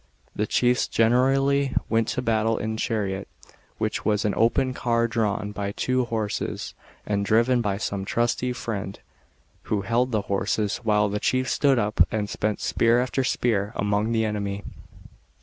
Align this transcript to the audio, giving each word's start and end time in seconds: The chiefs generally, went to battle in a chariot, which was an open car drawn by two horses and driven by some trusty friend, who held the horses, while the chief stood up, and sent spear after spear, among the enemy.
The 0.35 0.47
chiefs 0.47 0.87
generally, 0.87 1.75
went 1.87 2.07
to 2.07 2.23
battle 2.23 2.57
in 2.57 2.73
a 2.73 2.77
chariot, 2.77 3.27
which 3.77 4.03
was 4.03 4.25
an 4.25 4.33
open 4.35 4.73
car 4.73 5.07
drawn 5.07 5.51
by 5.51 5.73
two 5.73 6.05
horses 6.05 6.73
and 7.05 7.23
driven 7.23 7.61
by 7.61 7.77
some 7.77 8.03
trusty 8.03 8.51
friend, 8.51 8.99
who 9.69 9.81
held 9.81 10.11
the 10.11 10.21
horses, 10.23 10.77
while 10.77 11.07
the 11.07 11.19
chief 11.19 11.47
stood 11.47 11.77
up, 11.77 12.07
and 12.11 12.31
sent 12.31 12.61
spear 12.61 12.99
after 12.99 13.23
spear, 13.23 13.73
among 13.75 14.11
the 14.11 14.25
enemy. 14.25 14.63